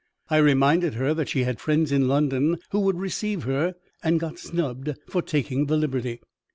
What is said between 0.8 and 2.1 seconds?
her that she had friends in